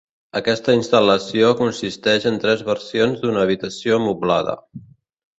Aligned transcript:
Aquesta 0.37 0.73
instal·lació 0.77 1.51
consisteix 1.59 2.25
en 2.29 2.39
tres 2.45 2.63
versions 2.69 3.21
d'una 3.25 3.43
habitació 3.43 3.99
moblada. 4.07 4.57